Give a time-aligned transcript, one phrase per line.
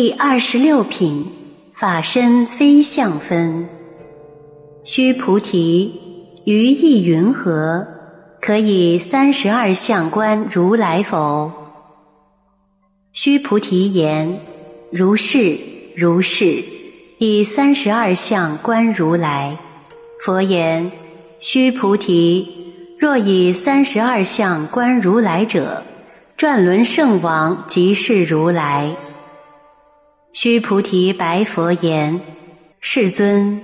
[0.00, 1.26] 第二十六品，
[1.72, 3.68] 法身非相分。
[4.84, 5.92] 须菩提，
[6.44, 7.84] 于意云何？
[8.40, 11.50] 可以三十二相观如来否？
[13.12, 14.38] 须菩提言：
[14.92, 15.58] 如是，
[15.96, 16.62] 如是。
[17.18, 19.58] 以三十二相观如来。
[20.24, 20.92] 佛言：
[21.40, 25.82] 须菩提，若以三十二相观如来者，
[26.36, 28.94] 转轮圣王即是如来。
[30.40, 32.20] 须菩提白佛言：
[32.78, 33.60] 世尊，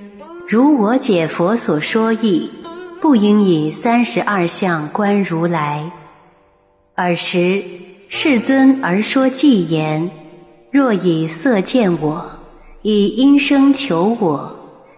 [0.48, 2.50] 如我解佛所说义，
[3.00, 5.92] 不应以三十二相观如来。
[6.96, 7.62] 尔时，
[8.08, 10.10] 世尊而说偈言：
[10.72, 12.28] 若以色见我，
[12.82, 14.56] 以音声求我，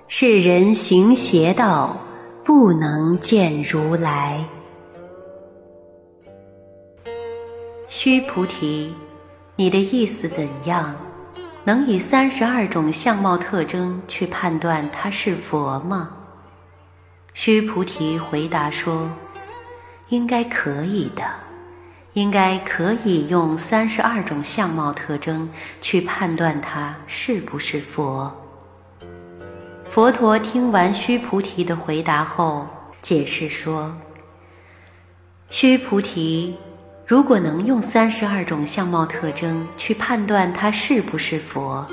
[0.08, 1.94] 是人行邪道，
[2.42, 4.42] 不能见如来。
[7.86, 8.94] 须菩提，
[9.56, 10.96] 你的意思怎样？
[11.66, 16.10] 能以三十二种相貌特征去判断他是佛吗？
[17.34, 19.10] 须菩提回答说
[20.10, 21.24] ：“应该可以的，
[22.12, 25.50] 应该可以用三十二种相貌特征
[25.80, 28.32] 去判断他是不是佛。”
[29.90, 32.68] 佛陀听完须菩提的回答后，
[33.02, 33.92] 解释说
[35.50, 36.56] ：“须菩提。”
[37.06, 41.86] 如果能用三十二种相貌特征去判断他是不是佛，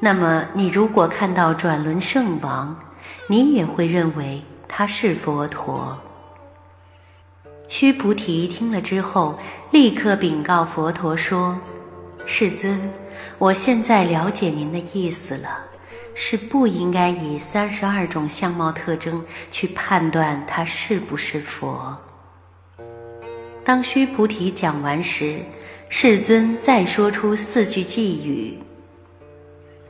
[0.00, 2.76] 那么你如果看到转轮圣王，
[3.28, 5.96] 你也会认为他是佛陀。
[7.68, 9.38] 须菩提听了之后，
[9.70, 11.56] 立刻禀告佛陀说
[12.26, 12.92] ：“世尊，
[13.38, 15.60] 我现在了解您的意思了，
[16.16, 21.96] 是不应该以三十二种相貌特征去判断他是不是佛。”
[23.64, 25.36] 当须菩提讲完时，
[25.88, 28.58] 世尊再说出四句偈语：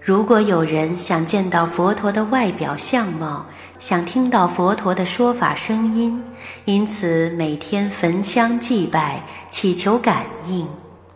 [0.00, 3.46] 如果有人想见到佛陀的外表相貌，
[3.78, 6.22] 想听到佛陀的说法声音，
[6.66, 10.68] 因此每天焚香祭拜，祈求感应，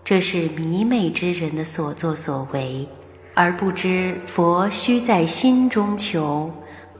[0.02, 2.88] 这是迷昧之人的所作所为，
[3.34, 6.50] 而不知佛须在心中求，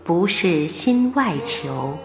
[0.05, 1.97] 不是心外求。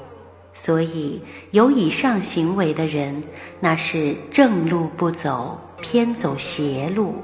[0.53, 3.23] 所以，有以上行为的人，
[3.59, 7.15] 那是正路不走，偏走邪路，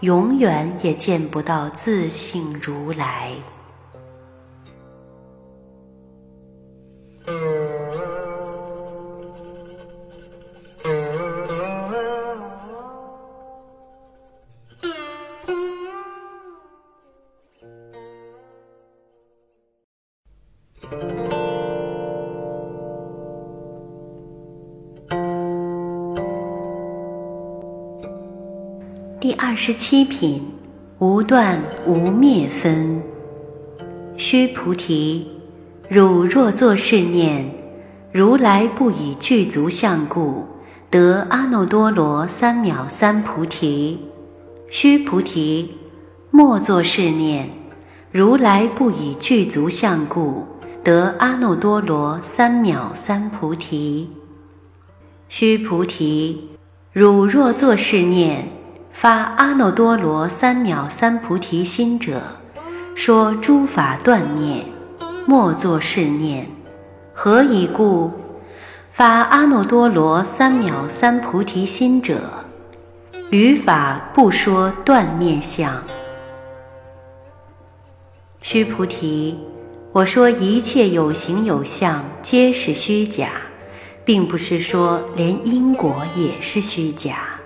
[0.00, 3.34] 永远也见不到自性如来。
[29.28, 30.40] 第二十七品，
[31.00, 33.02] 无断无灭分。
[34.16, 35.26] 须菩提，
[35.86, 37.50] 汝若作是念：
[38.10, 40.46] 如来不以具足相故，
[40.90, 43.98] 得阿耨多罗三藐三菩提。
[44.70, 45.74] 须菩提，
[46.30, 47.50] 莫作是念：
[48.10, 50.46] 如来不以具足相故，
[50.82, 54.08] 得阿耨多罗三藐三菩提。
[55.28, 56.48] 须菩提，
[56.94, 58.48] 汝若作是念。
[59.00, 62.20] 发阿耨多罗三藐三菩提心者，
[62.96, 64.64] 说诸法断灭，
[65.24, 66.50] 莫作是念。
[67.14, 68.10] 何以故？
[68.90, 72.44] 发阿耨多罗三藐三菩提心者，
[73.30, 75.80] 于法不说断灭相。
[78.42, 79.38] 须菩提，
[79.92, 83.30] 我说一切有形有相皆是虚假，
[84.04, 87.37] 并不是说连因果也是虚假。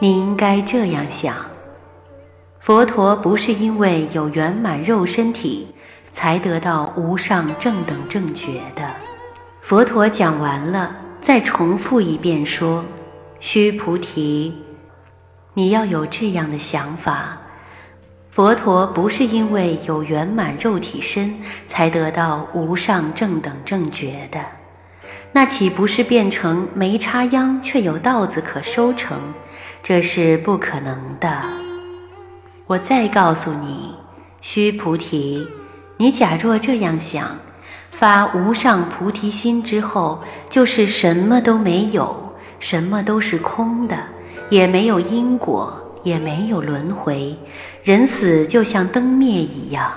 [0.00, 1.34] 你应该这样想：
[2.60, 5.74] 佛陀不是因为有圆满肉身体
[6.12, 8.88] 才得到无上正等正觉的。
[9.60, 12.84] 佛陀讲完了，再重复一遍说
[13.40, 14.54] ：“须菩提，
[15.54, 17.36] 你要有这样的想法：
[18.30, 24.38] 佛陀不是因为有圆满肉体身才得到无上正等正觉的。
[25.32, 29.18] 那岂不是变成没插秧却有稻子可收成？”
[29.82, 31.42] 这是不可能的。
[32.66, 33.94] 我再告诉你，
[34.40, 35.48] 须菩提，
[35.96, 37.38] 你假若这样想，
[37.90, 43.96] 发无上菩提心之后，就是什么都没有，什么都是空的，
[44.50, 47.36] 也没有因果，也没有轮回，
[47.82, 49.92] 人死就像灯灭一样，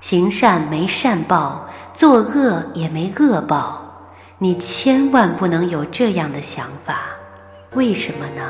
[0.00, 3.80] 行善没善报，作恶也没恶报。
[4.38, 7.00] 你千万不能有这样的想法，
[7.74, 8.42] 为什么呢？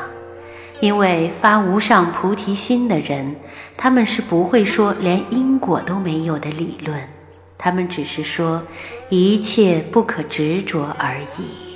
[0.83, 3.37] 因为发无上菩提心的人，
[3.77, 7.09] 他们是不会说连因果都没有的理论，
[7.57, 8.61] 他们只是说
[9.09, 11.72] 一切不可执着而已。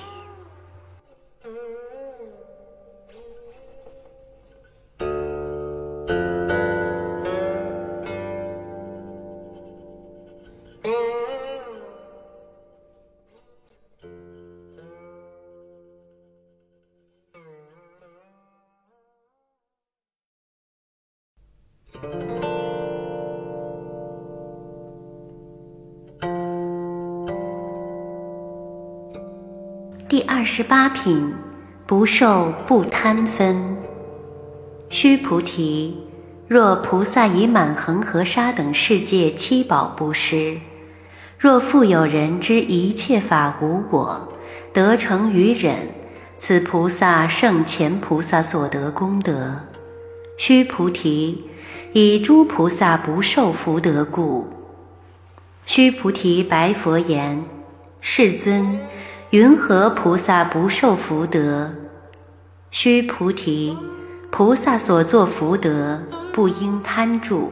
[30.16, 31.34] 第二十八品，
[31.84, 33.76] 不受不贪分。
[34.88, 35.94] 须菩提，
[36.48, 40.56] 若菩萨以满恒河沙等世界七宝布施，
[41.38, 44.32] 若复有人知一切法无我，
[44.72, 45.90] 得成于忍，
[46.38, 49.66] 此菩萨胜前菩萨所得功德。
[50.38, 51.44] 须菩提，
[51.92, 54.48] 以诸菩萨不受福德故。
[55.66, 57.44] 须菩提白佛言
[58.00, 58.80] ：“世尊。”
[59.36, 61.70] 云何菩萨不受福德？
[62.70, 63.76] 须菩提，
[64.30, 66.00] 菩萨所作福德
[66.32, 67.50] 不应贪著，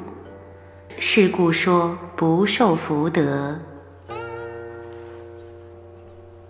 [0.98, 3.58] 是故说不受福德。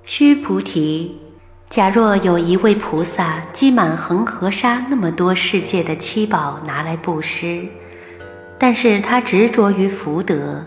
[0.04, 1.20] 须菩提，
[1.68, 7.66] 假若有一位菩萨积满恒河沙那么多世界的七宝拿来布施，
[8.56, 10.64] 但是他执着于福德。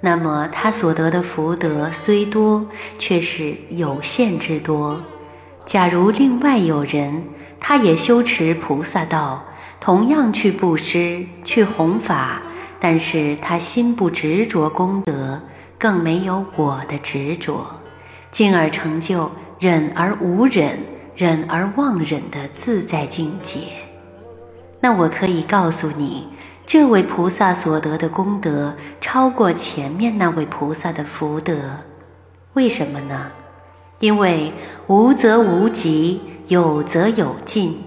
[0.00, 2.66] 那么他所得的福德虽多，
[2.98, 5.02] 却是有限之多。
[5.64, 7.24] 假如另外有人，
[7.58, 9.42] 他也修持菩萨道，
[9.80, 12.40] 同样去布施、去弘法，
[12.78, 15.40] 但是他心不执着功德，
[15.78, 17.66] 更没有我的执着，
[18.30, 20.78] 进而成就忍而无忍、
[21.16, 23.60] 忍而忘忍的自在境界。
[24.78, 26.28] 那我可以告诉你。
[26.66, 31.54] 这位菩萨所得的功德超过前面那位菩萨的福德，
[32.54, 33.30] 为什么呢？
[34.00, 34.52] 因为
[34.88, 37.84] 无则无极，有则有尽。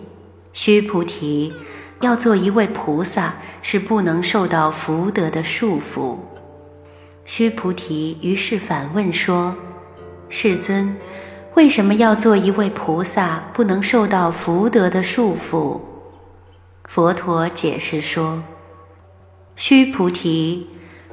[0.53, 1.53] 须菩提，
[1.99, 6.15] 要做一位菩萨，是不能受到福德的束缚。
[7.25, 9.57] 须菩提于是反问说
[10.29, 10.95] ：“世尊，
[11.55, 15.81] 为什么要做一位菩萨，不能受到福德的束缚？”
[16.87, 18.41] 佛陀解释说。
[19.61, 20.69] 须菩提，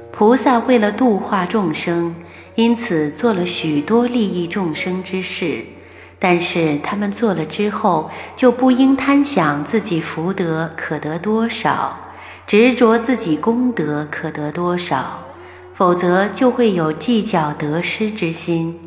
[0.09, 2.15] 菩萨为了度化众生，
[2.55, 5.65] 因此做了许多利益众生之事。
[6.17, 11.99] 但是他们做了之后，就不应贪想自己福德可得多少，
[12.47, 15.25] 执着自己功德可得多少，
[15.73, 18.79] 否则就会有计较得失之心。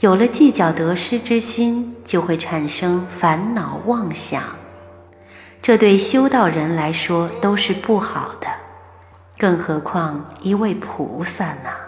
[0.00, 4.42] 有了计较得失之心，就会产生烦恼妄想，
[5.62, 8.46] 这对修道人来说都是不好的。
[9.38, 11.85] 更何况一位菩萨呢？